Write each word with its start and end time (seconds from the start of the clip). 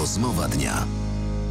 Rozmowa 0.00 0.48
dnia. 0.48 0.84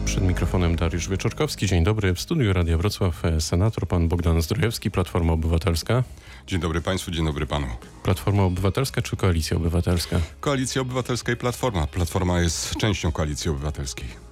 Przed 0.06 0.24
mikrofonem 0.24 0.76
Dariusz 0.76 1.10
Wieczorkowski. 1.10 1.68
Dzień 1.68 1.84
dobry. 1.84 2.14
W 2.14 2.22
studiu 2.22 2.54
Radia 2.54 2.78
Wrocław 2.78 3.26
e, 3.26 3.42
senator 3.42 3.88
pan 3.88 4.08
Bogdan 4.08 4.42
Zdrojewski, 4.42 4.92
Platforma 4.92 5.34
Obywatelska. 5.34 6.04
Dzień 6.48 6.60
dobry 6.60 6.82
Państwu, 6.82 7.12
dzień 7.12 7.26
dobry 7.26 7.46
Panu. 7.46 7.68
Platforma 8.04 8.44
Obywatelska 8.44 9.02
czy 9.02 9.16
Koalicja 9.16 9.58
Obywatelska? 9.58 10.20
Koalicja 10.40 10.82
Obywatelska 10.82 11.32
i 11.32 11.36
Platforma. 11.36 11.88
Platforma 11.88 12.40
jest 12.40 12.76
częścią 12.76 13.12
Koalicji 13.12 13.52
Obywatelskiej. 13.52 14.29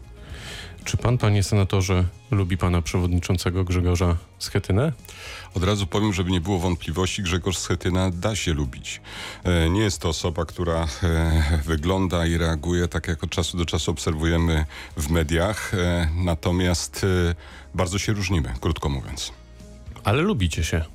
Czy 0.87 0.97
pan, 0.97 1.17
panie 1.17 1.43
senatorze, 1.43 2.03
lubi 2.31 2.57
pana 2.57 2.81
przewodniczącego 2.81 3.63
Grzegorza 3.63 4.17
Schetynę? 4.39 4.91
Od 5.53 5.63
razu 5.63 5.87
powiem, 5.87 6.13
żeby 6.13 6.31
nie 6.31 6.41
było 6.41 6.59
wątpliwości, 6.59 7.23
Grzegorz 7.23 7.57
Schetyna 7.57 8.11
da 8.11 8.35
się 8.35 8.53
lubić. 8.53 9.01
E, 9.43 9.69
nie 9.69 9.81
jest 9.81 10.01
to 10.01 10.09
osoba, 10.09 10.45
która 10.45 10.87
e, 11.03 11.59
wygląda 11.65 12.25
i 12.25 12.37
reaguje 12.37 12.87
tak, 12.87 13.07
jak 13.07 13.23
od 13.23 13.29
czasu 13.29 13.57
do 13.57 13.65
czasu 13.65 13.91
obserwujemy 13.91 14.65
w 14.97 15.09
mediach, 15.09 15.73
e, 15.73 16.09
natomiast 16.15 17.05
bardzo 17.75 17.99
się 17.99 18.13
różnimy, 18.13 18.53
krótko 18.61 18.89
mówiąc. 18.89 19.33
Ale 20.03 20.21
lubicie 20.21 20.63
się. 20.63 20.85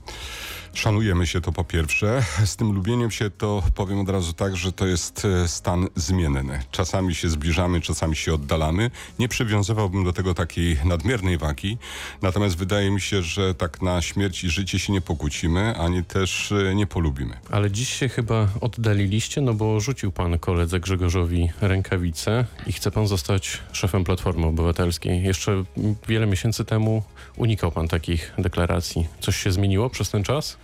Szanujemy 0.74 1.26
się 1.26 1.40
to 1.40 1.52
po 1.52 1.64
pierwsze. 1.64 2.22
Z 2.44 2.56
tym 2.56 2.72
lubieniem 2.72 3.10
się 3.10 3.30
to 3.30 3.62
powiem 3.74 4.00
od 4.00 4.08
razu 4.08 4.32
tak, 4.32 4.56
że 4.56 4.72
to 4.72 4.86
jest 4.86 5.24
e, 5.24 5.48
stan 5.48 5.88
zmienny. 5.96 6.62
Czasami 6.70 7.14
się 7.14 7.28
zbliżamy, 7.28 7.80
czasami 7.80 8.16
się 8.16 8.34
oddalamy. 8.34 8.90
Nie 9.18 9.28
przywiązywałbym 9.28 10.04
do 10.04 10.12
tego 10.12 10.34
takiej 10.34 10.76
nadmiernej 10.84 11.38
wagi. 11.38 11.78
Natomiast 12.22 12.56
wydaje 12.56 12.90
mi 12.90 13.00
się, 13.00 13.22
że 13.22 13.54
tak 13.54 13.82
na 13.82 14.02
śmierć 14.02 14.44
i 14.44 14.50
życie 14.50 14.78
się 14.78 14.92
nie 14.92 15.00
pokłócimy, 15.00 15.76
ani 15.76 16.04
też 16.04 16.52
e, 16.52 16.74
nie 16.74 16.86
polubimy. 16.86 17.36
Ale 17.50 17.70
dziś 17.70 17.88
się 17.88 18.08
chyba 18.08 18.48
oddaliliście, 18.60 19.40
no 19.40 19.54
bo 19.54 19.80
rzucił 19.80 20.12
pan 20.12 20.38
koledze 20.38 20.80
Grzegorzowi 20.80 21.50
rękawice 21.60 22.46
i 22.66 22.72
chce 22.72 22.90
pan 22.90 23.06
zostać 23.06 23.58
szefem 23.72 24.04
Platformy 24.04 24.46
Obywatelskiej. 24.46 25.22
Jeszcze 25.22 25.64
wiele 26.08 26.26
miesięcy 26.26 26.64
temu 26.64 27.02
unikał 27.36 27.72
pan 27.72 27.88
takich 27.88 28.32
deklaracji. 28.38 29.06
Coś 29.20 29.36
się 29.36 29.52
zmieniło 29.52 29.90
przez 29.90 30.10
ten 30.10 30.24
czas? 30.24 30.61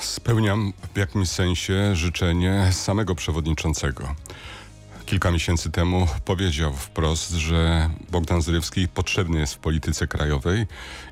Spełniam 0.00 0.72
w 0.94 0.98
jakimś 0.98 1.28
sensie 1.28 1.96
życzenie 1.96 2.68
samego 2.72 3.14
przewodniczącego. 3.14 4.14
Kilka 5.06 5.30
miesięcy 5.30 5.70
temu 5.70 6.06
powiedział 6.24 6.72
wprost, 6.72 7.30
że 7.30 7.90
Bogdan 8.10 8.42
Zdrojewski 8.42 8.88
potrzebny 8.88 9.40
jest 9.40 9.54
w 9.54 9.58
polityce 9.58 10.06
krajowej 10.06 10.66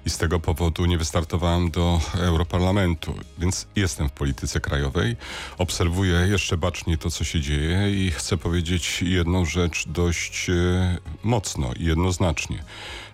i 0.07 0.11
z 0.11 0.19
tego 0.19 0.41
powodu 0.41 0.87
nie 0.87 0.99
wystartowałem 0.99 1.71
do 1.71 2.01
Europarlamentu, 2.15 3.15
więc 3.39 3.67
jestem 3.77 4.09
w 4.09 4.13
polityce 4.13 4.61
krajowej. 4.61 5.17
Obserwuję 5.59 6.15
jeszcze 6.15 6.57
bacznie 6.57 6.99
to, 6.99 7.11
co 7.11 7.25
się 7.25 7.41
dzieje 7.41 8.07
i 8.07 8.11
chcę 8.11 8.37
powiedzieć 8.37 9.03
jedną 9.03 9.45
rzecz 9.45 9.89
dość 9.89 10.51
e, 10.51 10.99
mocno 11.23 11.73
i 11.77 11.85
jednoznacznie. 11.85 12.65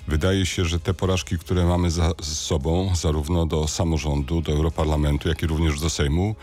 Wydaje 0.08 0.46
się, 0.46 0.64
że 0.64 0.80
te 0.80 0.94
porażki, 0.94 1.38
które 1.38 1.64
mamy 1.64 1.90
za 1.90 2.12
sobą, 2.22 2.92
zarówno 2.94 3.46
do 3.46 3.68
samorządu, 3.68 4.40
do 4.40 4.52
Europarlamentu, 4.52 5.28
jak 5.28 5.42
i 5.42 5.46
również 5.46 5.80
do 5.80 5.90
Sejmu, 5.90 6.34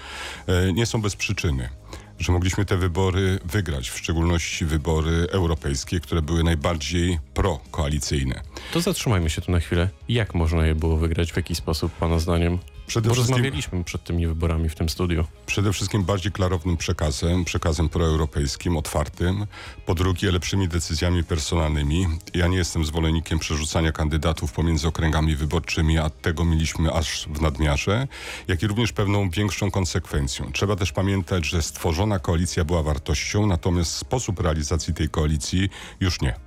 e, 0.47 0.73
nie 0.73 0.85
są 0.85 1.01
bez 1.01 1.15
przyczyny 1.15 1.69
że 2.19 2.31
mogliśmy 2.31 2.65
te 2.65 2.77
wybory 2.77 3.39
wygrać, 3.45 3.89
w 3.89 3.97
szczególności 3.97 4.65
wybory 4.65 5.27
europejskie, 5.31 5.99
które 5.99 6.21
były 6.21 6.43
najbardziej 6.43 7.19
prokoalicyjne. 7.33 8.41
To 8.73 8.81
zatrzymajmy 8.81 9.29
się 9.29 9.41
tu 9.41 9.51
na 9.51 9.59
chwilę. 9.59 9.89
Jak 10.09 10.35
można 10.35 10.65
je 10.65 10.75
było 10.75 10.97
wygrać? 10.97 11.33
W 11.33 11.35
jaki 11.35 11.55
sposób, 11.55 11.91
Pana 11.91 12.19
zdaniem? 12.19 12.59
Przede 12.87 13.09
Bo 13.09 13.15
rozmawialiśmy 13.15 13.83
przed 13.83 14.03
tymi 14.03 14.27
wyborami 14.27 14.69
w 14.69 14.75
tym 14.75 14.89
studiu. 14.89 15.25
Przede 15.45 15.73
wszystkim 15.73 16.03
bardziej 16.03 16.31
klarownym 16.31 16.77
przekazem, 16.77 17.45
przekazem 17.45 17.89
proeuropejskim, 17.89 18.77
otwartym. 18.77 19.45
Po 19.85 19.95
drugie, 19.95 20.31
lepszymi 20.31 20.67
decyzjami 20.67 21.23
personalnymi. 21.23 22.07
Ja 22.33 22.47
nie 22.47 22.57
jestem 22.57 22.85
zwolennikiem 22.85 23.39
przerzucania 23.39 23.91
kandydatów 23.91 24.51
pomiędzy 24.51 24.87
okręgami 24.87 25.35
wyborczymi, 25.35 25.97
a 25.97 26.09
tego 26.09 26.45
mieliśmy 26.45 26.93
aż 26.93 27.27
w 27.27 27.41
nadmiarze, 27.41 28.07
jak 28.47 28.63
i 28.63 28.67
również 28.67 28.93
pewną 28.93 29.29
większą 29.29 29.71
konsekwencją. 29.71 30.51
Trzeba 30.51 30.75
też 30.75 30.91
pamiętać, 30.91 31.45
że 31.45 31.61
stworzona 31.61 32.19
koalicja 32.19 32.63
była 32.65 32.83
wartością, 32.83 33.45
natomiast 33.45 33.93
sposób 33.93 34.39
realizacji 34.39 34.93
tej 34.93 35.09
koalicji 35.09 35.69
już 35.99 36.21
nie. 36.21 36.46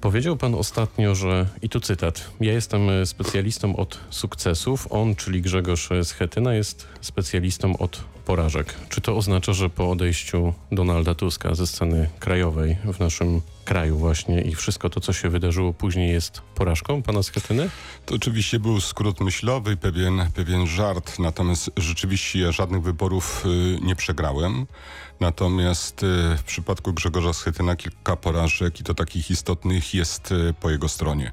Powiedział 0.00 0.36
pan 0.36 0.54
ostatnio, 0.54 1.14
że, 1.14 1.46
i 1.62 1.68
tu 1.68 1.80
cytat, 1.80 2.30
ja 2.40 2.52
jestem 2.52 2.90
e, 2.90 3.06
specjalistą 3.06 3.76
od 3.76 4.00
sukcesów, 4.10 4.86
on, 4.90 5.14
czyli 5.14 5.42
Grzegorz 5.42 5.88
Schetyna, 6.02 6.54
jest 6.54 6.86
specjalistą 7.00 7.76
od 7.76 8.04
porażek. 8.28 8.74
Czy 8.88 9.00
to 9.00 9.16
oznacza, 9.16 9.52
że 9.52 9.70
po 9.70 9.90
odejściu 9.90 10.54
Donalda 10.72 11.14
Tuska 11.14 11.54
ze 11.54 11.66
sceny 11.66 12.08
krajowej 12.18 12.76
w 12.94 13.00
naszym 13.00 13.40
kraju 13.64 13.98
właśnie 13.98 14.42
i 14.42 14.54
wszystko 14.54 14.90
to, 14.90 15.00
co 15.00 15.12
się 15.12 15.28
wydarzyło 15.30 15.72
później 15.72 16.12
jest 16.12 16.40
porażką 16.54 17.02
pana 17.02 17.22
Schetyny? 17.22 17.70
To 18.06 18.14
oczywiście 18.14 18.60
był 18.60 18.80
skrót 18.80 19.20
myślowy, 19.20 19.76
pewien, 19.76 20.30
pewien 20.34 20.66
żart, 20.66 21.18
natomiast 21.18 21.70
rzeczywiście 21.76 22.40
ja 22.40 22.52
żadnych 22.52 22.82
wyborów 22.82 23.44
y, 23.46 23.78
nie 23.82 23.96
przegrałem. 23.96 24.66
Natomiast 25.20 26.02
y, 26.02 26.36
w 26.36 26.42
przypadku 26.42 26.92
Grzegorza 26.92 27.32
Schetyna 27.32 27.76
kilka 27.76 28.16
porażek 28.16 28.80
i 28.80 28.84
to 28.84 28.94
takich 28.94 29.30
istotnych 29.30 29.94
jest 29.94 30.32
y, 30.32 30.54
po 30.60 30.70
jego 30.70 30.88
stronie. 30.88 31.32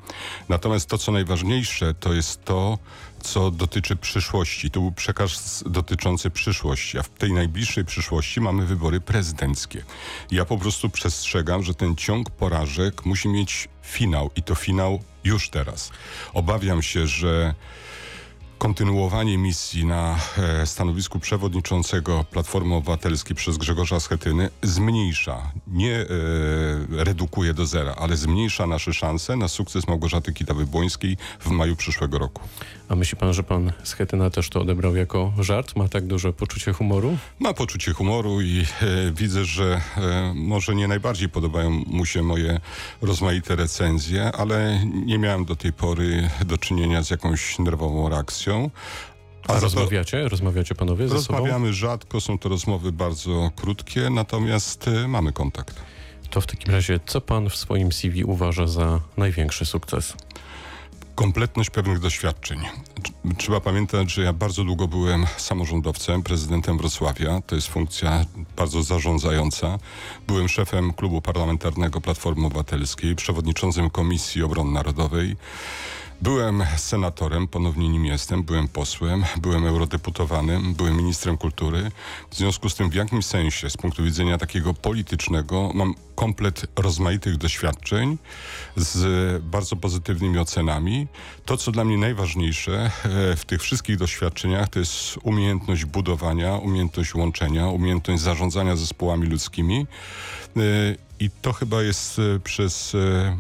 Natomiast 0.49 0.89
to, 0.89 0.97
co 0.97 1.11
najważniejsze, 1.11 1.93
to 1.93 2.13
jest 2.13 2.45
to, 2.45 2.77
co 3.25 3.51
dotyczy 3.51 3.95
przyszłości. 3.95 4.71
To 4.71 4.79
był 4.79 4.91
przekaz 4.91 5.63
dotyczący 5.67 6.29
przyszłości, 6.29 6.99
a 6.99 7.03
w 7.03 7.09
tej 7.09 7.33
najbliższej 7.33 7.85
przyszłości 7.85 8.41
mamy 8.41 8.65
wybory 8.65 9.01
prezydenckie. 9.01 9.83
Ja 10.31 10.45
po 10.45 10.57
prostu 10.57 10.89
przestrzegam, 10.89 11.63
że 11.63 11.73
ten 11.73 11.95
ciąg 11.95 12.29
porażek 12.29 13.05
musi 13.05 13.29
mieć 13.29 13.69
finał 13.81 14.31
i 14.35 14.43
to 14.43 14.55
finał 14.55 15.03
już 15.23 15.49
teraz. 15.49 15.91
Obawiam 16.33 16.81
się, 16.81 17.07
że 17.07 17.55
kontynuowanie 18.57 19.37
misji 19.37 19.85
na 19.85 20.19
e, 20.37 20.65
stanowisku 20.65 21.19
przewodniczącego 21.19 22.25
Platformy 22.31 22.75
Obywatelskiej 22.75 23.35
przez 23.35 23.57
Grzegorza 23.57 23.99
Schetyny 23.99 24.49
zmniejsza, 24.63 25.51
nie 25.67 25.95
e, 25.95 26.05
redukuje 26.89 27.53
do 27.53 27.65
zera, 27.65 27.95
ale 27.97 28.17
zmniejsza 28.17 28.67
nasze 28.67 28.93
szanse 28.93 29.35
na 29.35 29.47
sukces 29.47 29.87
Małgorzaty 29.87 30.31
Kidawy-Błońskiej 30.31 31.17
w 31.39 31.49
maju 31.49 31.75
przyszłego 31.75 32.17
roku. 32.17 32.41
A 32.89 32.95
myśli 32.95 33.17
pan, 33.17 33.33
że 33.33 33.43
pan 33.43 33.71
Schetyna 33.83 34.29
też 34.29 34.49
to 34.49 34.61
odebrał 34.61 34.95
jako 34.95 35.33
żart? 35.39 35.75
Ma 35.75 35.87
tak 35.87 36.07
duże 36.07 36.33
poczucie 36.33 36.73
humoru? 36.73 37.17
Ma 37.39 37.53
poczucie 37.53 37.93
humoru 37.93 38.41
i 38.41 38.65
e, 38.81 39.11
widzę, 39.11 39.45
że 39.45 39.81
e, 39.97 40.33
może 40.35 40.75
nie 40.75 40.87
najbardziej 40.87 41.29
podobają 41.29 41.69
mu 41.69 42.05
się 42.05 42.23
moje 42.23 42.59
rozmaite 43.01 43.55
recenzje, 43.55 44.31
ale 44.31 44.85
nie 44.85 45.19
miałem 45.19 45.45
do 45.45 45.55
tej 45.55 45.73
pory 45.73 46.29
do 46.45 46.57
czynienia 46.57 47.03
z 47.03 47.09
jakąś 47.09 47.59
nerwową 47.59 48.09
reakcją. 48.09 48.44
A, 49.47 49.53
A 49.53 49.59
rozmawiacie? 49.59 50.23
To, 50.23 50.29
rozmawiacie 50.29 50.75
panowie 50.75 51.07
ze 51.07 51.13
Rozmawiamy 51.15 51.65
sobą? 51.67 51.73
rzadko, 51.73 52.21
są 52.21 52.37
to 52.37 52.49
rozmowy 52.49 52.91
bardzo 52.91 53.51
krótkie, 53.55 54.09
natomiast 54.09 54.87
e, 54.87 55.07
mamy 55.07 55.33
kontakt. 55.33 55.75
To 56.29 56.41
w 56.41 56.47
takim 56.47 56.73
razie, 56.73 56.99
co 57.05 57.21
pan 57.21 57.49
w 57.49 57.55
swoim 57.55 57.91
CV 57.91 58.23
uważa 58.23 58.67
za 58.67 59.01
największy 59.17 59.65
sukces? 59.65 60.13
kompletność 61.15 61.69
pewnych 61.69 61.99
doświadczeń. 61.99 62.59
Trzeba 63.37 63.59
pamiętać, 63.61 64.11
że 64.11 64.21
ja 64.21 64.33
bardzo 64.33 64.63
długo 64.63 64.87
byłem 64.87 65.25
samorządowcem, 65.37 66.23
prezydentem 66.23 66.77
Wrocławia. 66.77 67.41
To 67.47 67.55
jest 67.55 67.67
funkcja 67.67 68.25
bardzo 68.57 68.83
zarządzająca. 68.83 69.77
Byłem 70.27 70.49
szefem 70.49 70.93
klubu 70.93 71.21
parlamentarnego 71.21 72.01
Platformy 72.01 72.47
Obywatelskiej, 72.47 73.15
przewodniczącym 73.15 73.89
Komisji 73.89 74.43
Obrony 74.43 74.71
Narodowej. 74.71 75.35
Byłem 76.21 76.63
senatorem, 76.77 77.47
ponownie 77.47 77.89
nim 77.89 78.05
jestem, 78.05 78.43
byłem 78.43 78.67
posłem, 78.67 79.23
byłem 79.41 79.65
eurodeputowanym, 79.65 80.73
byłem 80.73 80.97
ministrem 80.97 81.37
kultury. 81.37 81.91
W 82.29 82.35
związku 82.35 82.69
z 82.69 82.75
tym 82.75 82.89
w 82.89 82.93
jakimś 82.93 83.25
sensie, 83.25 83.69
z 83.69 83.77
punktu 83.77 84.03
widzenia 84.03 84.37
takiego 84.37 84.73
politycznego, 84.73 85.71
mam 85.73 85.95
komplet 86.15 86.65
rozmaitych 86.75 87.37
doświadczeń 87.37 88.17
z 88.75 89.43
bardzo 89.43 89.75
pozytywnymi 89.75 90.37
ocenami. 90.37 91.07
To, 91.45 91.57
co 91.57 91.71
dla 91.71 91.83
mnie 91.83 91.97
najważniejsze 91.97 92.91
e, 93.03 93.35
w 93.35 93.45
tych 93.45 93.61
wszystkich 93.61 93.97
doświadczeniach, 93.97 94.69
to 94.69 94.79
jest 94.79 95.17
umiejętność 95.23 95.85
budowania, 95.85 96.55
umiejętność 96.55 97.15
łączenia, 97.15 97.67
umiejętność 97.67 98.21
zarządzania 98.21 98.75
zespołami 98.75 99.27
ludzkimi. 99.27 99.87
E, 100.57 100.61
I 101.19 101.29
to 101.41 101.53
chyba 101.53 101.83
jest 101.83 102.19
e, 102.19 102.39
przez 102.39 102.93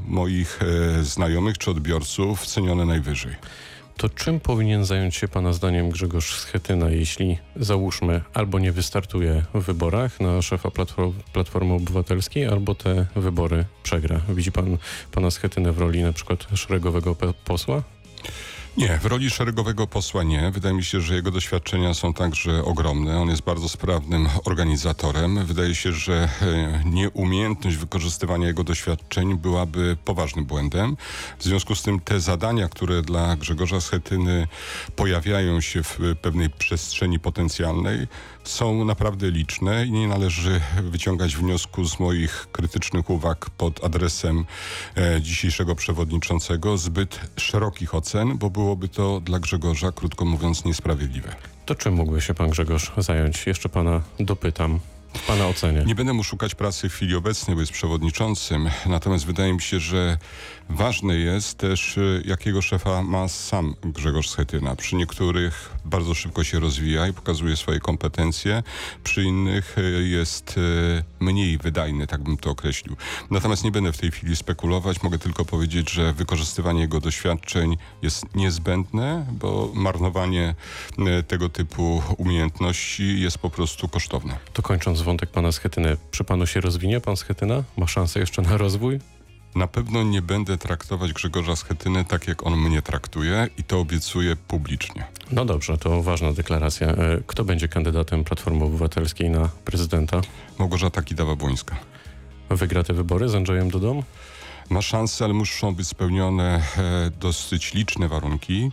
moich 0.07 0.59
znajomych 1.01 1.57
czy 1.57 1.71
odbiorców 1.71 2.45
cenione 2.45 2.85
najwyżej. 2.85 3.35
To 3.97 4.09
czym 4.09 4.39
powinien 4.39 4.85
zająć 4.85 5.15
się 5.15 5.27
Pana 5.27 5.53
zdaniem 5.53 5.89
Grzegorz 5.89 6.39
Schetyna, 6.39 6.89
jeśli 6.89 7.37
załóżmy 7.55 8.21
albo 8.33 8.59
nie 8.59 8.71
wystartuje 8.71 9.43
w 9.53 9.63
wyborach 9.63 10.19
na 10.19 10.41
szefa 10.41 10.69
Platformy 11.33 11.73
Obywatelskiej, 11.73 12.45
albo 12.45 12.75
te 12.75 13.05
wybory 13.15 13.65
przegra? 13.83 14.21
Widzi 14.29 14.51
Pan 14.51 14.77
Pana 15.11 15.31
Schetynę 15.31 15.71
w 15.71 15.79
roli 15.79 16.03
na 16.03 16.13
przykład 16.13 16.47
szeregowego 16.55 17.15
posła? 17.45 17.83
Nie, 18.77 18.97
w 18.97 19.05
roli 19.05 19.29
szeregowego 19.29 19.87
posła 19.87 20.23
nie. 20.23 20.51
Wydaje 20.51 20.75
mi 20.75 20.83
się, 20.83 21.01
że 21.01 21.15
jego 21.15 21.31
doświadczenia 21.31 21.93
są 21.93 22.13
także 22.13 22.63
ogromne. 22.65 23.21
On 23.21 23.29
jest 23.29 23.41
bardzo 23.41 23.69
sprawnym 23.69 24.27
organizatorem. 24.45 25.45
Wydaje 25.45 25.75
się, 25.75 25.91
że 25.91 26.29
e, 26.41 26.81
nieumiejętność 26.85 27.77
wykorzystywania 27.77 28.47
jego 28.47 28.63
doświadczeń 28.63 29.37
byłaby 29.37 29.97
poważnym 30.05 30.45
błędem. 30.45 30.97
W 31.39 31.43
związku 31.43 31.75
z 31.75 31.83
tym 31.83 31.99
te 31.99 32.19
zadania, 32.19 32.69
które 32.69 33.01
dla 33.01 33.35
Grzegorza 33.35 33.81
Schetyny 33.81 34.47
pojawiają 34.95 35.61
się 35.61 35.83
w 35.83 35.99
pewnej 36.21 36.49
przestrzeni 36.49 37.19
potencjalnej, 37.19 38.07
są 38.47 38.85
naprawdę 38.85 39.31
liczne 39.31 39.85
i 39.85 39.91
nie 39.91 40.07
należy 40.07 40.61
wyciągać 40.83 41.35
wniosku 41.35 41.85
z 41.85 41.99
moich 41.99 42.47
krytycznych 42.51 43.09
uwag 43.09 43.49
pod 43.49 43.83
adresem 43.83 44.45
e, 44.97 45.21
dzisiejszego 45.21 45.75
przewodniczącego 45.75 46.77
zbyt 46.77 47.19
szerokich 47.37 47.95
ocen, 47.95 48.37
bo 48.37 48.49
byłoby 48.49 48.87
to 48.87 49.19
dla 49.19 49.39
Grzegorza, 49.39 49.91
krótko 49.91 50.25
mówiąc, 50.25 50.65
niesprawiedliwe. 50.65 51.35
To 51.65 51.75
czym 51.75 51.93
mógłby 51.93 52.21
się 52.21 52.33
pan 52.33 52.49
Grzegorz 52.49 52.91
zająć? 52.97 53.47
Jeszcze 53.47 53.69
pana 53.69 54.01
dopytam. 54.19 54.79
W 55.15 55.27
Pana 55.27 55.47
ocenie. 55.47 55.83
Nie 55.85 55.95
będę 55.95 56.13
mu 56.13 56.23
szukać 56.23 56.55
pracy 56.55 56.89
w 56.89 56.93
chwili 56.93 57.15
obecnej, 57.15 57.55
bo 57.55 57.61
jest 57.61 57.73
przewodniczącym. 57.73 58.69
Natomiast 58.85 59.25
wydaje 59.25 59.53
mi 59.53 59.61
się, 59.61 59.79
że 59.79 60.17
ważne 60.69 61.15
jest 61.15 61.57
też, 61.57 61.97
y, 61.97 62.23
jakiego 62.25 62.61
szefa 62.61 63.03
ma 63.03 63.27
sam 63.27 63.75
Grzegorz 63.83 64.29
Schetyna. 64.29 64.75
Przy 64.75 64.95
niektórych 64.95 65.75
bardzo 65.85 66.13
szybko 66.13 66.43
się 66.43 66.59
rozwija 66.59 67.07
i 67.07 67.13
pokazuje 67.13 67.55
swoje 67.55 67.79
kompetencje, 67.79 68.63
przy 69.03 69.23
innych 69.23 69.77
y, 69.77 70.07
jest 70.07 70.57
y, 70.57 71.03
mniej 71.19 71.57
wydajny, 71.57 72.07
tak 72.07 72.23
bym 72.23 72.37
to 72.37 72.49
określił. 72.49 72.95
Natomiast 73.31 73.63
nie 73.63 73.71
będę 73.71 73.93
w 73.93 73.97
tej 73.97 74.11
chwili 74.11 74.35
spekulować. 74.35 75.03
Mogę 75.03 75.19
tylko 75.19 75.45
powiedzieć, 75.45 75.91
że 75.91 76.13
wykorzystywanie 76.13 76.81
jego 76.81 76.99
doświadczeń 76.99 77.77
jest 78.01 78.35
niezbędne, 78.35 79.25
bo 79.31 79.71
marnowanie 79.73 80.55
tego 81.27 81.49
typu 81.49 82.01
umiejętności 82.17 83.21
jest 83.21 83.37
po 83.37 83.49
prostu 83.49 83.87
kosztowne. 83.87 84.37
To 84.53 84.61
kończąc 84.61 85.01
wątek 85.05 85.29
pana 85.29 85.51
Schetyny. 85.51 85.97
Przy 86.11 86.23
panu 86.23 86.47
się 86.47 86.61
rozwinie 86.61 87.01
pan 87.01 87.17
Schetyna? 87.17 87.63
Ma 87.77 87.87
szansę 87.87 88.19
jeszcze 88.19 88.41
na 88.41 88.57
rozwój? 88.57 88.99
Na 89.55 89.67
pewno 89.67 90.03
nie 90.03 90.21
będę 90.21 90.57
traktować 90.57 91.13
Grzegorza 91.13 91.55
Schetyny 91.55 92.05
tak, 92.05 92.27
jak 92.27 92.45
on 92.47 92.57
mnie 92.57 92.81
traktuje 92.81 93.47
i 93.57 93.63
to 93.63 93.79
obiecuję 93.79 94.35
publicznie. 94.35 95.05
No 95.31 95.45
dobrze, 95.45 95.77
to 95.77 96.03
ważna 96.03 96.33
deklaracja. 96.33 96.87
E, 96.87 96.95
kto 97.27 97.43
będzie 97.43 97.67
kandydatem 97.67 98.23
Platformy 98.23 98.63
Obywatelskiej 98.63 99.29
na 99.29 99.49
prezydenta? 99.65 100.21
Małgorzata 100.59 101.01
Kidawa-Błońska. 101.01 101.75
Wygra 102.49 102.83
te 102.83 102.93
wybory 102.93 103.29
z 103.29 103.35
Andrzejem 103.35 103.69
Dudą? 103.69 104.03
Ma 104.69 104.81
szansę, 104.81 105.25
ale 105.25 105.33
muszą 105.33 105.75
być 105.75 105.87
spełnione 105.87 106.61
e, 106.77 107.11
dosyć 107.19 107.73
liczne 107.73 108.07
warunki. 108.07 108.71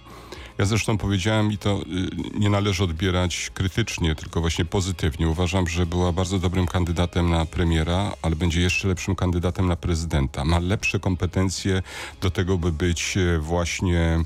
Ja 0.59 0.65
zresztą 0.65 0.99
powiedziałem 0.99 1.53
i 1.53 1.59
to 1.59 1.81
y, 1.81 2.39
nie 2.39 2.51
należy 2.51 2.85
odbierać 2.85 3.51
krytycznie, 3.55 4.15
tylko 4.15 4.41
właśnie 4.41 4.65
pozytywnie. 4.65 5.29
Uważam, 5.29 5.69
że 5.69 5.87
była 5.87 6.13
bardzo 6.13 6.39
dobrym 6.39 6.67
kandydatem 6.67 7.31
na 7.31 7.47
premiera, 7.47 8.13
ale 8.23 8.37
będzie 8.37 8.61
jeszcze 8.61 8.89
lepszym 8.89 9.17
kandydatem 9.17 9.69
na 9.69 9.77
prezydenta. 9.77 10.45
Ma 10.45 10.59
lepsze 10.59 11.01
kompetencje 11.01 11.83
do 12.21 12.31
tego, 12.31 12.59
by 12.59 12.73
być 12.73 13.17
e, 13.17 13.39
właśnie 13.39 14.21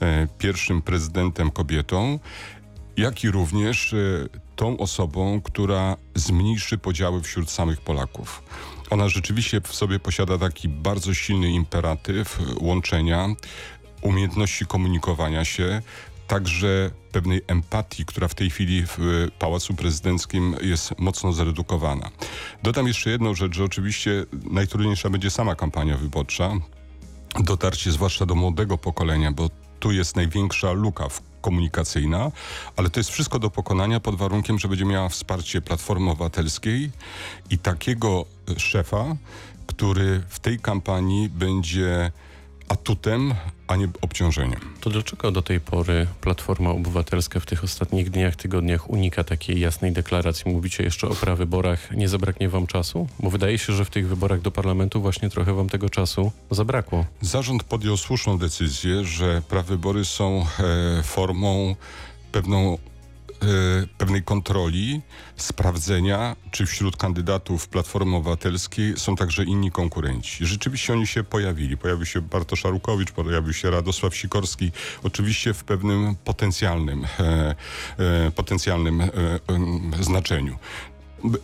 e, 0.00 0.28
pierwszym 0.38 0.82
prezydentem 0.82 1.50
kobietą 1.50 2.18
jak 2.96 3.24
i 3.24 3.30
również 3.30 3.92
e, 3.92 3.96
tą 4.56 4.78
osobą, 4.78 5.40
która 5.40 5.96
zmniejszy 6.14 6.78
podziały 6.78 7.22
wśród 7.22 7.50
samych 7.50 7.80
Polaków. 7.80 8.42
Ona 8.90 9.08
rzeczywiście 9.08 9.60
w 9.60 9.74
sobie 9.74 9.98
posiada 9.98 10.38
taki 10.38 10.68
bardzo 10.68 11.14
silny 11.14 11.50
imperatyw 11.50 12.38
łączenia, 12.60 13.28
umiejętności 14.00 14.66
komunikowania 14.66 15.44
się, 15.44 15.82
także 16.26 16.90
pewnej 17.12 17.42
empatii, 17.46 18.04
która 18.04 18.28
w 18.28 18.34
tej 18.34 18.50
chwili 18.50 18.86
w 18.86 19.28
Pałacu 19.38 19.74
Prezydenckim 19.74 20.56
jest 20.62 20.98
mocno 20.98 21.32
zredukowana. 21.32 22.10
Dodam 22.62 22.86
jeszcze 22.86 23.10
jedną 23.10 23.34
rzecz, 23.34 23.54
że 23.54 23.64
oczywiście 23.64 24.24
najtrudniejsza 24.50 25.10
będzie 25.10 25.30
sama 25.30 25.54
kampania 25.54 25.96
wyborcza, 25.96 26.52
dotarcie 27.40 27.92
zwłaszcza 27.92 28.26
do 28.26 28.34
młodego 28.34 28.78
pokolenia, 28.78 29.32
bo 29.32 29.50
tu 29.80 29.92
jest 29.92 30.16
największa 30.16 30.72
luka 30.72 31.08
komunikacyjna, 31.40 32.32
ale 32.76 32.90
to 32.90 33.00
jest 33.00 33.10
wszystko 33.10 33.38
do 33.38 33.50
pokonania 33.50 34.00
pod 34.00 34.14
warunkiem, 34.14 34.58
że 34.58 34.68
będzie 34.68 34.84
miała 34.84 35.08
wsparcie 35.08 35.60
Platformy 35.60 36.10
Obywatelskiej 36.10 36.90
i 37.50 37.58
takiego 37.58 38.24
szefa, 38.56 39.16
który 39.66 40.22
w 40.28 40.40
tej 40.40 40.58
kampanii 40.58 41.28
będzie 41.28 42.12
atutem, 42.70 43.34
a 43.66 43.76
nie 43.76 43.88
obciążeniem. 44.00 44.60
To 44.80 44.90
dlaczego 44.90 45.30
do 45.30 45.42
tej 45.42 45.60
pory 45.60 46.06
Platforma 46.20 46.70
Obywatelska 46.70 47.40
w 47.40 47.46
tych 47.46 47.64
ostatnich 47.64 48.10
dniach, 48.10 48.36
tygodniach 48.36 48.90
unika 48.90 49.24
takiej 49.24 49.60
jasnej 49.60 49.92
deklaracji? 49.92 50.52
Mówicie 50.52 50.84
jeszcze 50.84 51.08
o 51.08 51.14
prawyborach. 51.14 51.90
Nie 51.90 52.08
zabraknie 52.08 52.48
wam 52.48 52.66
czasu? 52.66 53.08
Bo 53.18 53.30
wydaje 53.30 53.58
się, 53.58 53.72
że 53.72 53.84
w 53.84 53.90
tych 53.90 54.08
wyborach 54.08 54.40
do 54.40 54.50
parlamentu 54.50 55.00
właśnie 55.00 55.30
trochę 55.30 55.54
wam 55.54 55.68
tego 55.68 55.90
czasu 55.90 56.32
zabrakło. 56.50 57.06
Zarząd 57.20 57.64
podjął 57.64 57.96
słuszną 57.96 58.38
decyzję, 58.38 59.04
że 59.04 59.42
prawybory 59.48 60.04
są 60.04 60.46
e, 60.98 61.02
formą 61.02 61.76
pewną 62.32 62.78
Y, 63.42 63.88
pewnej 64.10 64.22
kontroli, 64.24 65.00
sprawdzenia, 65.36 66.36
czy 66.50 66.66
wśród 66.66 66.96
kandydatów 66.96 67.68
Platformy 67.68 68.16
Obywatelskiej 68.16 68.96
są 68.96 69.16
także 69.16 69.44
inni 69.44 69.70
konkurenci. 69.70 70.46
Rzeczywiście 70.46 70.92
oni 70.92 71.06
się 71.06 71.24
pojawili. 71.24 71.76
Pojawił 71.76 72.06
się 72.06 72.20
Bartosz 72.20 72.66
Arukowicz, 72.66 73.12
pojawił 73.12 73.52
się 73.52 73.70
Radosław 73.70 74.16
Sikorski, 74.16 74.72
oczywiście 75.02 75.54
w 75.54 75.64
pewnym 75.64 76.16
potencjalnym, 76.24 77.04
e, 77.04 77.54
e, 77.98 78.30
potencjalnym 78.30 79.00
e, 79.00 79.10
znaczeniu. 80.00 80.58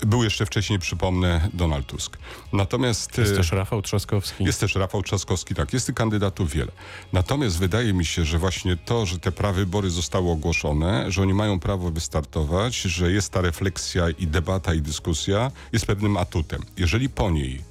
Był 0.06 0.24
jeszcze 0.24 0.46
wcześniej, 0.46 0.78
przypomnę, 0.78 1.48
Donald 1.54 1.86
Tusk. 1.86 2.18
Natomiast... 2.52 3.18
Jest 3.18 3.32
e, 3.32 3.36
też 3.36 3.52
Rafał 3.52 3.82
Trzaskowski. 3.82 4.44
Jest 4.44 4.60
też 4.60 4.74
Rafał 4.74 5.02
Trzaskowski, 5.02 5.54
tak. 5.54 5.72
Jest 5.72 5.86
tych 5.86 5.94
kandydatów 5.94 6.52
wiele. 6.52 6.72
Natomiast 7.12 7.58
wydaje 7.58 7.92
mi 7.92 8.04
się, 8.04 8.24
że 8.24 8.38
właśnie 8.38 8.76
to, 8.76 9.06
że 9.06 9.18
te 9.18 9.32
prawybory 9.32 9.90
zostały 9.90 10.30
ogłoszone, 10.30 11.12
że 11.12 11.22
oni 11.22 11.34
mają 11.34 11.60
prawo 11.60 11.90
wystartować, 11.90 12.76
że 12.76 13.12
jest 13.12 13.32
ta 13.32 13.40
refleksja 13.40 14.10
i 14.10 14.26
debata 14.26 14.74
i 14.74 14.82
dyskusja, 14.82 15.50
jest 15.72 15.86
pewnym 15.86 16.16
atutem. 16.16 16.62
Jeżeli 16.76 17.08
po 17.08 17.30
niej 17.30 17.62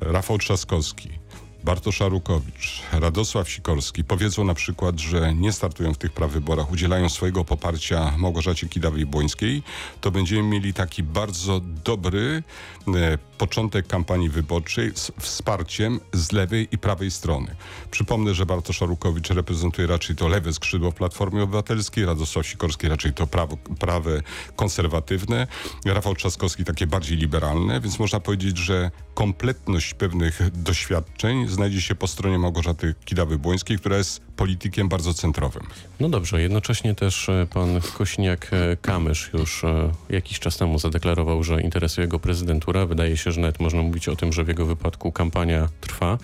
Rafał 0.00 0.38
Trzaskowski 0.38 1.21
Bartosz 1.64 2.02
Arukowicz, 2.02 2.82
Radosław 2.92 3.50
Sikorski 3.50 4.04
powiedzą 4.04 4.44
na 4.44 4.54
przykład, 4.54 5.00
że 5.00 5.34
nie 5.34 5.52
startują 5.52 5.94
w 5.94 5.98
tych 5.98 6.12
prawyborach, 6.12 6.72
udzielają 6.72 7.08
swojego 7.08 7.44
poparcia 7.44 8.12
Małgorzacie 8.18 8.66
Kidawej-Błońskiej, 8.66 9.62
to 10.00 10.10
będziemy 10.10 10.42
mieli 10.42 10.74
taki 10.74 11.02
bardzo 11.02 11.60
dobry 11.84 12.42
e, 12.88 13.18
początek 13.42 13.86
kampanii 13.86 14.28
wyborczej 14.28 14.92
z 14.94 15.12
wsparciem 15.20 16.00
z 16.12 16.32
lewej 16.32 16.68
i 16.72 16.78
prawej 16.78 17.10
strony. 17.10 17.54
Przypomnę, 17.90 18.34
że 18.34 18.46
Bartosz 18.46 18.82
Arukowicz 18.82 19.30
reprezentuje 19.30 19.88
raczej 19.88 20.16
to 20.16 20.28
lewe 20.28 20.52
skrzydło 20.52 20.90
w 20.90 20.94
Platformie 20.94 21.42
Obywatelskiej, 21.42 22.06
Radosław 22.06 22.46
Sikorski 22.46 22.88
raczej 22.88 23.12
to 23.12 23.26
prawo, 23.26 23.56
prawe 23.56 24.22
konserwatywne, 24.56 25.46
Rafał 25.86 26.14
Trzaskowski 26.14 26.64
takie 26.64 26.86
bardziej 26.86 27.16
liberalne, 27.18 27.80
więc 27.80 27.98
można 27.98 28.20
powiedzieć, 28.20 28.58
że 28.58 28.90
kompletność 29.14 29.94
pewnych 29.94 30.40
doświadczeń 30.62 31.48
znajdzie 31.48 31.80
się 31.80 31.94
po 31.94 32.06
stronie 32.06 32.38
Małgorzaty 32.38 32.94
Kidawy-Błońskiej, 33.04 33.78
która 33.78 33.96
jest 33.96 34.20
politykiem 34.36 34.88
bardzo 34.88 35.14
centrowym. 35.14 35.62
No 36.00 36.08
dobrze, 36.08 36.42
jednocześnie 36.42 36.94
też 36.94 37.28
e, 37.28 37.46
pan 37.54 37.78
Kośniak-Kamysz 37.78 39.38
już 39.38 39.64
e, 39.64 39.90
jakiś 40.08 40.38
czas 40.38 40.56
temu 40.56 40.78
zadeklarował, 40.78 41.42
że 41.42 41.62
interesuje 41.62 42.08
go 42.08 42.18
prezydentura. 42.18 42.86
Wydaje 42.86 43.16
się, 43.16 43.31
że 43.32 43.40
nawet 43.40 43.60
można 43.60 43.82
mówić 43.82 44.08
o 44.08 44.16
tym, 44.16 44.32
że 44.32 44.44
w 44.44 44.48
jego 44.48 44.66
wypadku 44.66 45.12
kampania 45.12 45.68
trwa. 45.80 46.18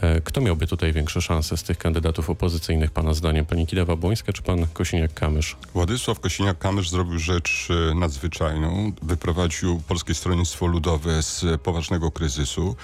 E, 0.00 0.20
kto 0.20 0.40
miałby 0.40 0.66
tutaj 0.66 0.92
większe 0.92 1.20
szanse 1.20 1.56
z 1.56 1.62
tych 1.62 1.78
kandydatów 1.78 2.30
opozycyjnych, 2.30 2.90
pana 2.90 3.14
zdaniem? 3.14 3.46
Pani 3.46 3.66
Kidawa-Błońska 3.66 4.32
czy 4.32 4.42
pan 4.42 4.66
Kosiniak-Kamysz? 4.74 5.54
Władysław 5.74 6.20
Kosiniak-Kamysz 6.20 6.90
zrobił 6.90 7.18
rzecz 7.18 7.68
nadzwyczajną. 7.94 8.92
Wyprowadził 9.02 9.82
Polskie 9.88 10.14
Stronnictwo 10.14 10.66
Ludowe 10.66 11.22
z 11.22 11.60
poważnego 11.62 12.10
kryzysu. 12.10 12.76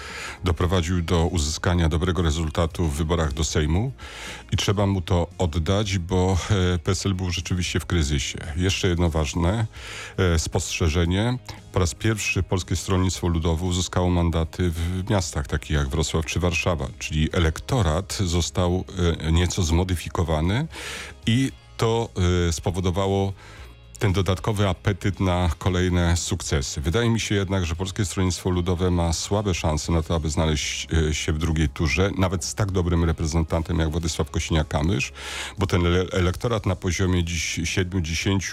Doprowadził 0.43 1.01
do 1.01 1.25
uzyskania 1.25 1.89
dobrego 1.89 2.21
rezultatu 2.21 2.87
w 2.87 2.97
wyborach 2.97 3.33
do 3.33 3.43
Sejmu 3.43 3.91
i 4.51 4.57
trzeba 4.57 4.85
mu 4.85 5.01
to 5.01 5.27
oddać, 5.37 5.97
bo 5.97 6.37
e, 6.73 6.79
PSL 6.79 7.13
był 7.13 7.31
rzeczywiście 7.31 7.79
w 7.79 7.85
kryzysie. 7.85 8.37
Jeszcze 8.55 8.87
jedno 8.87 9.09
ważne 9.09 9.65
e, 10.17 10.39
spostrzeżenie. 10.39 11.37
Po 11.71 11.79
raz 11.79 11.95
pierwszy 11.95 12.43
Polskie 12.43 12.75
Stronnictwo 12.75 13.27
Ludowe 13.27 13.65
uzyskało 13.65 14.09
mandaty 14.09 14.69
w 14.69 15.09
miastach 15.09 15.47
takich 15.47 15.69
jak 15.69 15.87
Wrocław 15.87 16.25
czy 16.25 16.39
Warszawa, 16.39 16.87
czyli 16.99 17.29
elektorat 17.33 18.13
został 18.13 18.85
e, 19.21 19.31
nieco 19.31 19.63
zmodyfikowany 19.63 20.67
i 21.25 21.51
to 21.77 22.09
spowodowało 22.51 23.33
ten 23.99 24.13
dodatkowy 24.13 24.67
apetyt 24.69 25.19
na 25.19 25.49
kolejne 25.57 26.17
sukcesy. 26.17 26.81
Wydaje 26.81 27.09
mi 27.09 27.19
się 27.19 27.35
jednak, 27.35 27.65
że 27.65 27.75
Polskie 27.75 28.05
Stronnictwo 28.05 28.49
Ludowe 28.49 28.91
ma 28.91 29.13
słabe 29.13 29.53
szanse 29.53 29.91
na 29.91 30.03
to, 30.03 30.15
aby 30.15 30.29
znaleźć 30.29 30.87
e, 31.09 31.13
się 31.13 31.33
w 31.33 31.37
drugiej 31.37 31.69
turze, 31.69 32.11
nawet 32.17 32.45
z 32.45 32.55
tak 32.55 32.71
dobrym 32.71 33.03
reprezentantem 33.03 33.79
jak 33.79 33.89
Władysław 33.89 34.31
Kosiniak-Kamysz, 34.31 35.11
bo 35.57 35.67
ten 35.67 35.81
elektorat 36.11 36.65
na 36.65 36.75
poziomie 36.75 37.23
dziś 37.23 37.59
70, 37.63 38.43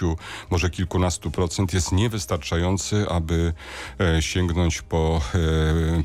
może 0.49 0.69
kilkunastu 0.69 1.31
procent 1.31 1.73
jest 1.73 1.91
niewystarczający, 1.91 3.09
aby 3.09 3.53
e, 3.99 4.21
sięgnąć 4.21 4.81
po 4.81 5.21
e, 5.35 5.39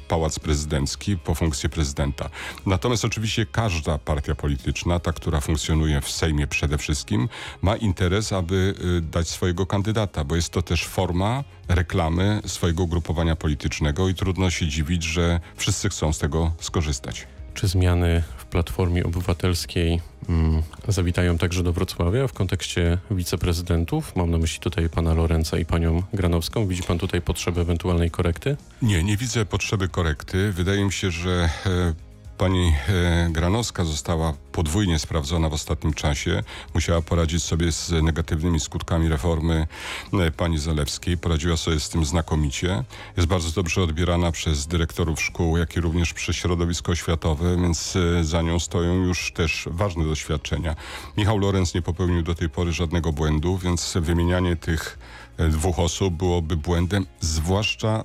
pałac 0.08 0.38
prezydencki, 0.38 1.16
po 1.16 1.34
funkcję 1.34 1.68
prezydenta. 1.68 2.30
Natomiast 2.66 3.04
oczywiście 3.04 3.46
każda 3.46 3.98
partia 3.98 4.34
polityczna, 4.34 5.00
ta, 5.00 5.12
która 5.12 5.40
funkcjonuje 5.40 6.00
w 6.00 6.10
Sejmie 6.10 6.46
przede 6.46 6.78
wszystkim, 6.78 7.28
ma 7.62 7.76
interes, 7.76 8.32
aby 8.32 8.74
dać 9.02 9.27
swojego 9.28 9.66
kandydata, 9.66 10.24
bo 10.24 10.36
jest 10.36 10.50
to 10.50 10.62
też 10.62 10.86
forma 10.86 11.44
reklamy 11.68 12.40
swojego 12.46 12.82
ugrupowania 12.82 13.36
politycznego 13.36 14.08
i 14.08 14.14
trudno 14.14 14.50
się 14.50 14.66
dziwić, 14.66 15.02
że 15.02 15.40
wszyscy 15.56 15.88
chcą 15.88 16.12
z 16.12 16.18
tego 16.18 16.52
skorzystać. 16.60 17.26
Czy 17.54 17.68
zmiany 17.68 18.22
w 18.36 18.44
Platformie 18.44 19.04
Obywatelskiej 19.04 20.00
mm, 20.28 20.62
zawitają 20.88 21.38
także 21.38 21.62
do 21.62 21.72
Wrocławia 21.72 22.28
w 22.28 22.32
kontekście 22.32 22.98
wiceprezydentów? 23.10 24.16
Mam 24.16 24.30
na 24.30 24.38
myśli 24.38 24.60
tutaj 24.60 24.88
pana 24.88 25.14
Lorenza 25.14 25.58
i 25.58 25.64
panią 25.64 26.02
Granowską. 26.12 26.66
Widzi 26.66 26.82
pan 26.82 26.98
tutaj 26.98 27.22
potrzebę 27.22 27.60
ewentualnej 27.60 28.10
korekty? 28.10 28.56
Nie, 28.82 29.04
nie 29.04 29.16
widzę 29.16 29.44
potrzeby 29.44 29.88
korekty. 29.88 30.52
Wydaje 30.52 30.84
mi 30.84 30.92
się, 30.92 31.10
że 31.10 31.50
e, 31.66 32.07
Pani 32.38 32.74
e, 32.88 33.28
Granowska 33.30 33.84
została 33.84 34.34
podwójnie 34.52 34.98
sprawdzona 34.98 35.48
w 35.48 35.52
ostatnim 35.52 35.94
czasie. 35.94 36.42
Musiała 36.74 37.02
poradzić 37.02 37.42
sobie 37.42 37.72
z 37.72 37.90
negatywnymi 37.90 38.60
skutkami 38.60 39.08
reformy 39.08 39.66
e, 40.12 40.30
pani 40.30 40.58
Zalewskiej. 40.58 41.18
Poradziła 41.18 41.56
sobie 41.56 41.80
z 41.80 41.88
tym 41.88 42.04
znakomicie. 42.04 42.84
Jest 43.16 43.28
bardzo 43.28 43.50
dobrze 43.50 43.82
odbierana 43.82 44.32
przez 44.32 44.66
dyrektorów 44.66 45.22
szkół, 45.22 45.56
jak 45.56 45.76
i 45.76 45.80
również 45.80 46.14
przez 46.14 46.36
środowisko 46.36 46.92
oświatowe, 46.92 47.56
więc 47.56 47.96
e, 47.96 48.24
za 48.24 48.42
nią 48.42 48.58
stoją 48.58 48.94
już 48.94 49.32
też 49.32 49.68
ważne 49.70 50.04
doświadczenia. 50.04 50.76
Michał 51.16 51.38
Lorenz 51.38 51.74
nie 51.74 51.82
popełnił 51.82 52.22
do 52.22 52.34
tej 52.34 52.50
pory 52.50 52.72
żadnego 52.72 53.12
błędu, 53.12 53.58
więc 53.58 53.94
wymienianie 54.00 54.56
tych 54.56 54.98
dwóch 55.38 55.78
osób 55.78 56.14
byłoby 56.14 56.56
błędem, 56.56 57.06
zwłaszcza 57.20 58.02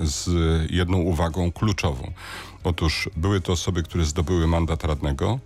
z 0.00 0.30
jedną 0.70 0.98
uwagą 0.98 1.52
kluczową. 1.52 2.12
Otóż 2.64 3.10
były 3.16 3.40
to 3.40 3.52
osoby, 3.52 3.82
które 3.82 4.04
zdobyły 4.04 4.46
mandat 4.46 4.84
radnego 4.84 5.38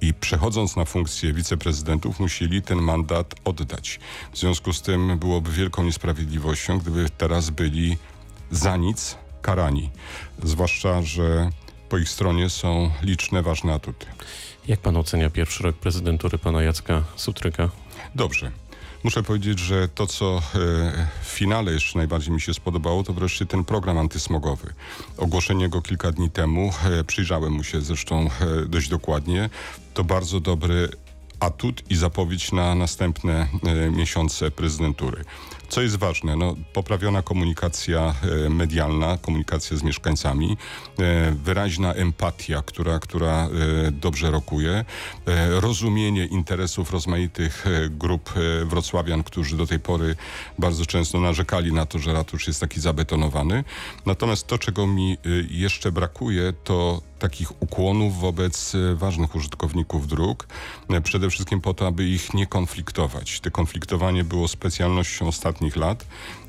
i 0.00 0.14
przechodząc 0.14 0.76
na 0.76 0.84
funkcję 0.84 1.32
wiceprezydentów 1.32 2.20
musieli 2.20 2.62
ten 2.62 2.78
mandat 2.78 3.34
oddać. 3.44 4.00
W 4.32 4.38
związku 4.38 4.72
z 4.72 4.82
tym 4.82 5.18
byłoby 5.18 5.52
wielką 5.52 5.84
niesprawiedliwością, 5.84 6.78
gdyby 6.78 7.10
teraz 7.18 7.50
byli 7.50 7.96
za 8.50 8.76
nic 8.76 9.16
karani. 9.42 9.90
Zwłaszcza, 10.42 11.02
że 11.02 11.50
po 11.88 11.98
ich 11.98 12.08
stronie 12.08 12.50
są 12.50 12.90
liczne 13.02 13.42
ważne 13.42 13.74
atuty. 13.74 14.06
Jak 14.68 14.80
pan 14.80 14.96
ocenia 14.96 15.30
pierwszy 15.30 15.62
rok 15.62 15.76
prezydentury 15.76 16.38
pana 16.38 16.62
Jacka 16.62 17.04
Sutryka? 17.16 17.68
Dobrze. 18.14 18.61
Muszę 19.04 19.22
powiedzieć, 19.22 19.58
że 19.58 19.88
to, 19.88 20.06
co 20.06 20.36
e, 20.36 20.40
w 21.22 21.26
finale 21.26 21.72
jeszcze 21.72 21.98
najbardziej 21.98 22.34
mi 22.34 22.40
się 22.40 22.54
spodobało, 22.54 23.02
to 23.02 23.12
wreszcie 23.12 23.46
ten 23.46 23.64
program 23.64 23.98
antysmogowy. 23.98 24.74
Ogłoszenie 25.16 25.68
go 25.68 25.82
kilka 25.82 26.12
dni 26.12 26.30
temu, 26.30 26.72
e, 26.84 27.04
przyjrzałem 27.04 27.52
mu 27.52 27.64
się 27.64 27.80
zresztą 27.80 28.30
e, 28.40 28.66
dość 28.68 28.88
dokładnie. 28.88 29.50
To 29.94 30.04
bardzo 30.04 30.40
dobry 30.40 30.88
atut 31.40 31.90
i 31.90 31.96
zapowiedź 31.96 32.52
na 32.52 32.74
następne 32.74 33.46
miesiące 33.90 34.50
prezydentury. 34.50 35.24
Co 35.72 35.82
jest 35.82 35.96
ważne? 35.96 36.36
No, 36.36 36.54
poprawiona 36.72 37.22
komunikacja 37.22 38.14
e, 38.46 38.48
medialna, 38.48 39.18
komunikacja 39.18 39.76
z 39.76 39.82
mieszkańcami, 39.82 40.56
e, 40.98 41.32
wyraźna 41.32 41.94
empatia, 41.94 42.62
która, 42.62 42.98
która 42.98 43.48
e, 43.48 43.90
dobrze 43.90 44.30
rokuje, 44.30 44.84
rozumienie 45.60 46.26
interesów 46.26 46.90
rozmaitych 46.90 47.64
grup 47.90 48.30
wrocławian, 48.64 49.22
którzy 49.22 49.56
do 49.56 49.66
tej 49.66 49.80
pory 49.80 50.16
bardzo 50.58 50.86
często 50.86 51.20
narzekali 51.20 51.72
na 51.72 51.86
to, 51.86 51.98
że 51.98 52.12
ratusz 52.12 52.46
jest 52.46 52.60
taki 52.60 52.80
zabetonowany. 52.80 53.64
Natomiast 54.06 54.46
to, 54.46 54.58
czego 54.58 54.86
mi 54.86 55.16
jeszcze 55.50 55.92
brakuje, 55.92 56.52
to 56.64 57.02
takich 57.18 57.62
ukłonów 57.62 58.20
wobec 58.20 58.72
ważnych 58.94 59.34
użytkowników 59.34 60.08
dróg, 60.08 60.46
przede 61.02 61.30
wszystkim 61.30 61.60
po 61.60 61.74
to, 61.74 61.86
aby 61.86 62.08
ich 62.08 62.34
nie 62.34 62.46
konfliktować. 62.46 63.40
Te 63.40 63.50
konfliktowanie 63.50 64.24
było 64.24 64.48
specjalnością 64.48 65.26
ostatnich 65.26 65.61
ostatnich 65.62 65.76
lat, 65.76 66.04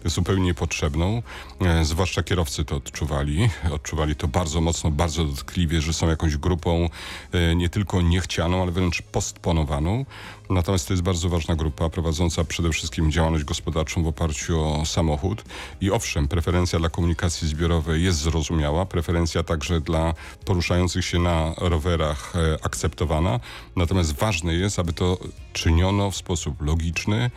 zupełnie 0.05 0.43
niepotrzebną. 0.43 1.23
E, 1.61 1.85
zwłaszcza 1.85 2.23
kierowcy 2.23 2.65
to 2.65 2.75
odczuwali. 2.75 3.49
Odczuwali 3.71 4.15
to 4.15 4.27
bardzo 4.27 4.61
mocno, 4.61 4.91
bardzo 4.91 5.25
dotkliwie, 5.25 5.81
że 5.81 5.93
są 5.93 6.09
jakąś 6.09 6.37
grupą 6.37 6.89
e, 7.31 7.55
nie 7.55 7.69
tylko 7.69 8.01
niechcianą, 8.01 8.61
ale 8.61 8.71
wręcz 8.71 9.01
postponowaną. 9.01 10.05
Natomiast 10.49 10.87
to 10.87 10.93
jest 10.93 11.03
bardzo 11.03 11.29
ważna 11.29 11.55
grupa, 11.55 11.89
prowadząca 11.89 12.43
przede 12.43 12.69
wszystkim 12.69 13.11
działalność 13.11 13.43
gospodarczą 13.43 14.03
w 14.03 14.07
oparciu 14.07 14.61
o 14.61 14.85
samochód. 14.85 15.43
I 15.81 15.91
owszem, 15.91 16.27
preferencja 16.27 16.79
dla 16.79 16.89
komunikacji 16.89 17.47
zbiorowej 17.47 18.03
jest 18.03 18.19
zrozumiała, 18.19 18.85
preferencja 18.85 19.43
także 19.43 19.81
dla 19.81 20.13
poruszających 20.45 21.05
się 21.05 21.19
na 21.19 21.53
rowerach 21.57 22.33
e, 22.35 22.65
akceptowana. 22.65 23.39
Natomiast 23.75 24.13
ważne 24.13 24.53
jest, 24.53 24.79
aby 24.79 24.93
to 24.93 25.17
czyniono 25.53 26.11
w 26.11 26.15
sposób 26.15 26.61
logiczny, 26.61 27.31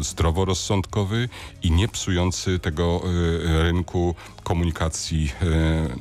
zdroworozsądkowy 0.00 1.28
i 1.62 1.70
nie 1.70 1.88
psujący 1.88 2.05
tego 2.62 3.02
e, 3.04 3.62
rynku 3.62 4.14
komunikacji, 4.42 5.32
e, 5.42 5.46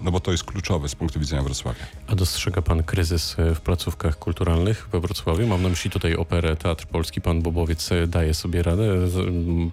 no 0.04 0.12
bo 0.12 0.20
to 0.20 0.32
jest 0.32 0.44
kluczowe 0.44 0.90
z 0.90 0.96
punktu 0.96 1.20
widzenia 1.20 1.44
Wrocławia. 1.44 1.86
A 2.08 2.16
dostrzega 2.16 2.62
pan 2.62 2.84
kryzys 2.84 3.36
w 3.56 3.62
placówkach 3.62 4.20
kulturalnych 4.20 4.88
we 4.92 5.00
Wrocławiu? 5.00 5.48
Mam 5.48 5.64
na 5.64 5.70
myśli 5.70 5.92
tutaj 5.92 6.16
operę 6.16 6.56
Teatr 6.56 6.86
Polski, 6.88 7.22
pan 7.22 7.42
Bobowiec 7.42 7.92
e, 7.92 8.08
daje 8.08 8.34
sobie 8.34 8.64
radę, 8.64 8.84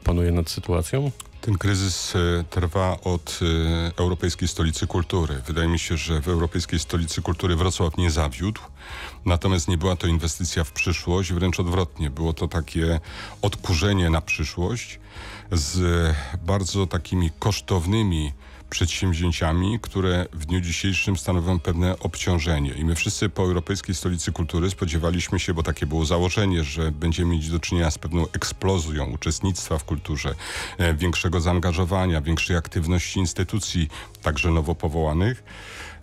panuje 0.04 0.32
nad 0.32 0.50
sytuacją? 0.50 1.10
Ten 1.42 1.58
kryzys 1.58 2.16
e, 2.16 2.44
trwa 2.50 3.00
od 3.04 3.40
e, 3.42 3.99
Europejskiej 3.99 4.49
Stolicy 4.49 4.87
Kultury. 4.87 5.42
Wydaje 5.46 5.68
mi 5.68 5.78
się, 5.78 5.96
że 5.96 6.20
w 6.20 6.28
Europejskiej 6.28 6.78
Stolicy 6.78 7.22
Kultury 7.22 7.56
Wrocław 7.56 7.96
nie 7.96 8.11
zawiódł. 8.11 8.61
Natomiast 9.25 9.68
nie 9.68 9.78
była 9.78 9.96
to 9.96 10.06
inwestycja 10.06 10.64
w 10.64 10.72
przyszłość, 10.72 11.32
wręcz 11.32 11.61
odwrotnie. 11.61 12.11
Było 12.11 12.32
to 12.32 12.49
takie 12.49 13.00
odkurzenie 13.42 14.11
na 14.11 14.20
przyszłość 14.20 15.00
z 15.52 16.14
bardzo 16.42 16.87
takimi 16.87 17.30
kosztownymi 17.38 18.32
przedsięwzięciami, 18.73 19.79
które 19.83 20.26
w 20.33 20.47
dniu 20.47 20.61
dzisiejszym 20.61 21.17
stanowią 21.17 21.61
pewne 21.61 21.99
obciążenie. 21.99 22.71
I 22.71 22.85
my 22.85 22.95
wszyscy 22.95 23.29
po 23.29 23.43
Europejskiej 23.43 23.95
Stolicy 23.95 24.33
Kultury 24.33 24.71
spodziewaliśmy 24.71 25.41
się, 25.41 25.55
bo 25.55 25.62
takie 25.62 25.87
było 25.87 26.05
założenie, 26.05 26.64
że 26.64 26.93
będziemy 26.93 27.35
mieć 27.35 27.50
do 27.50 27.61
czynienia 27.61 27.91
z 27.91 27.99
pewną 27.99 28.26
eksplozją 28.33 29.07
uczestnictwa 29.07 29.79
w 29.79 29.85
kulturze, 29.85 30.35
e, 30.79 30.95
większego 30.95 31.41
zaangażowania, 31.41 32.21
większej 32.21 32.57
aktywności 32.57 33.21
instytucji, 33.21 33.88
także 34.23 34.50
nowo 34.50 34.75
powołanych. 34.75 35.45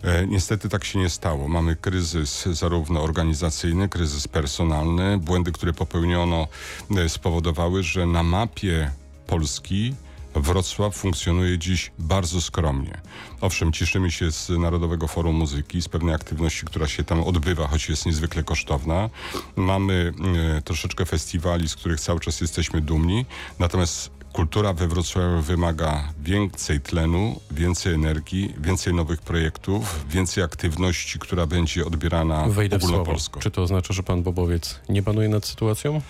E, 0.02 0.26
niestety 0.26 0.68
tak 0.68 0.84
się 0.84 0.98
nie 0.98 1.10
stało. 1.10 1.48
Mamy 1.48 1.76
kryzys 1.76 2.46
zarówno 2.52 3.02
organizacyjny, 3.02 3.88
kryzys 3.88 4.28
personalny. 4.28 5.18
Błędy, 5.18 5.52
które 5.52 5.72
popełniono 5.72 6.48
e, 6.96 7.08
spowodowały, 7.08 7.82
że 7.82 8.06
na 8.06 8.22
mapie 8.22 8.90
Polski 9.26 9.94
Wrocław 10.34 10.96
funkcjonuje 10.96 11.58
dziś 11.58 11.92
bardzo 11.98 12.40
skromnie. 12.40 13.00
Owszem, 13.40 13.72
cieszymy 13.72 14.10
się 14.10 14.32
z 14.32 14.48
Narodowego 14.48 15.08
Forum 15.08 15.36
Muzyki, 15.36 15.82
z 15.82 15.88
pewnej 15.88 16.14
aktywności, 16.14 16.66
która 16.66 16.88
się 16.88 17.04
tam 17.04 17.22
odbywa, 17.22 17.66
choć 17.66 17.88
jest 17.88 18.06
niezwykle 18.06 18.44
kosztowna. 18.44 19.10
Mamy 19.56 20.12
e, 20.58 20.62
troszeczkę 20.62 21.06
festiwali, 21.06 21.68
z 21.68 21.76
których 21.76 22.00
cały 22.00 22.20
czas 22.20 22.40
jesteśmy 22.40 22.80
dumni, 22.80 23.26
natomiast 23.58 24.10
kultura 24.32 24.72
we 24.72 24.88
Wrocławiu 24.88 25.42
wymaga 25.42 26.12
więcej 26.22 26.80
tlenu, 26.80 27.40
więcej 27.50 27.94
energii, 27.94 28.54
więcej 28.58 28.94
nowych 28.94 29.20
projektów, 29.20 30.04
więcej 30.08 30.44
aktywności, 30.44 31.18
która 31.18 31.46
będzie 31.46 31.86
odbierana 31.86 32.48
Wejdę 32.48 32.76
ogólnopolsko. 32.76 33.40
Czy 33.40 33.50
to 33.50 33.62
oznacza, 33.62 33.94
że 33.94 34.02
pan 34.02 34.22
Bobowiec 34.22 34.80
nie 34.88 35.02
panuje 35.02 35.28
nad 35.28 35.46
sytuacją? 35.46 36.00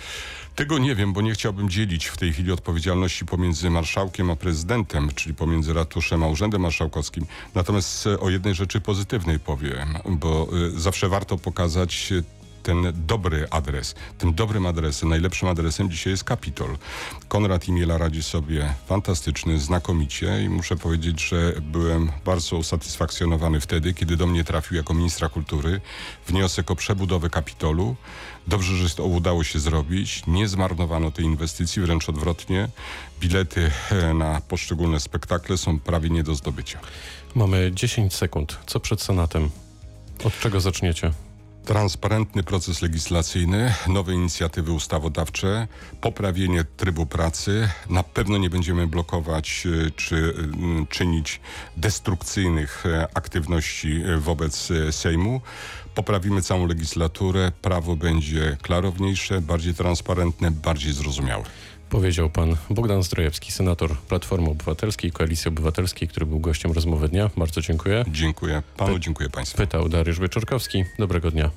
Tego 0.54 0.78
nie 0.78 0.94
wiem, 0.94 1.12
bo 1.12 1.20
nie 1.22 1.32
chciałbym 1.32 1.70
dzielić 1.70 2.06
w 2.06 2.16
tej 2.16 2.32
chwili 2.32 2.52
odpowiedzialności 2.52 3.26
pomiędzy 3.26 3.70
marszałkiem 3.70 4.30
a 4.30 4.36
prezydentem, 4.36 5.10
czyli 5.14 5.34
pomiędzy 5.34 5.72
ratuszem 5.72 6.22
a 6.22 6.28
urzędem 6.28 6.60
marszałkowskim. 6.60 7.26
Natomiast 7.54 8.06
o 8.06 8.30
jednej 8.30 8.54
rzeczy 8.54 8.80
pozytywnej 8.80 9.38
powiem, 9.38 9.98
bo 10.06 10.48
y, 10.76 10.80
zawsze 10.80 11.08
warto 11.08 11.38
pokazać 11.38 12.12
ten 12.62 12.92
dobry 13.06 13.46
adres. 13.50 13.94
Tym 14.18 14.34
dobrym 14.34 14.66
adresem, 14.66 15.08
najlepszym 15.08 15.48
adresem 15.48 15.90
dzisiaj 15.90 16.10
jest 16.10 16.24
Kapitol. 16.24 16.76
Konrad 17.28 17.68
Imiela 17.68 17.98
radzi 17.98 18.22
sobie 18.22 18.74
fantastyczny, 18.86 19.58
znakomicie 19.58 20.42
i 20.44 20.48
muszę 20.48 20.76
powiedzieć, 20.76 21.28
że 21.28 21.52
byłem 21.60 22.12
bardzo 22.24 22.56
usatysfakcjonowany 22.56 23.60
wtedy, 23.60 23.94
kiedy 23.94 24.16
do 24.16 24.26
mnie 24.26 24.44
trafił 24.44 24.76
jako 24.76 24.94
ministra 24.94 25.28
kultury 25.28 25.80
wniosek 26.26 26.70
o 26.70 26.76
przebudowę 26.76 27.30
Kapitolu. 27.30 27.96
Dobrze, 28.46 28.76
że 28.76 28.94
to 28.94 29.04
udało 29.04 29.44
się 29.44 29.58
zrobić. 29.58 30.22
Nie 30.26 30.48
zmarnowano 30.48 31.10
tej 31.10 31.24
inwestycji, 31.24 31.82
wręcz 31.82 32.08
odwrotnie. 32.08 32.68
Bilety 33.20 33.70
e, 33.90 34.14
na 34.14 34.40
poszczególne 34.40 35.00
spektakle 35.00 35.58
są 35.58 35.80
prawie 35.80 36.10
nie 36.10 36.22
do 36.22 36.34
zdobycia. 36.34 36.78
Mamy 37.34 37.70
10 37.74 38.14
sekund. 38.14 38.58
Co 38.66 38.80
przed 38.80 39.02
Senatem? 39.02 39.50
Od 40.24 40.38
czego 40.40 40.60
zaczniecie? 40.60 41.12
Transparentny 41.64 42.42
proces 42.42 42.82
legislacyjny, 42.82 43.74
nowe 43.88 44.14
inicjatywy 44.14 44.72
ustawodawcze, 44.72 45.68
poprawienie 46.00 46.64
trybu 46.64 47.06
pracy. 47.06 47.68
Na 47.88 48.02
pewno 48.02 48.38
nie 48.38 48.50
będziemy 48.50 48.86
blokować 48.86 49.66
e, 49.86 49.90
czy 49.90 50.34
mm, 50.36 50.86
czynić 50.86 51.40
destrukcyjnych 51.76 52.86
e, 52.86 53.08
aktywności 53.14 54.02
e, 54.02 54.16
wobec 54.16 54.70
e, 54.70 54.92
Sejmu. 54.92 55.40
Poprawimy 55.94 56.42
całą 56.42 56.66
legislaturę, 56.66 57.52
prawo 57.62 57.96
będzie 57.96 58.56
klarowniejsze, 58.62 59.40
bardziej 59.40 59.74
transparentne, 59.74 60.50
bardziej 60.50 60.92
zrozumiałe. 60.92 61.44
Powiedział 61.90 62.30
pan 62.30 62.56
Bogdan 62.70 63.02
Zdrojewski, 63.02 63.52
senator 63.52 63.96
Platformy 63.96 64.50
Obywatelskiej, 64.50 65.12
Koalicji 65.12 65.48
Obywatelskiej, 65.48 66.08
który 66.08 66.26
był 66.26 66.40
gościem 66.40 66.72
rozmowy 66.72 67.08
dnia. 67.08 67.30
Bardzo 67.36 67.60
dziękuję. 67.60 68.04
Dziękuję 68.08 68.62
panu, 68.76 68.98
dziękuję 68.98 69.30
państwu. 69.30 69.58
Pytał 69.58 69.88
Dariusz 69.88 70.20
Wieczorkowski. 70.20 70.84
Dobrego 70.98 71.30
dnia. 71.30 71.50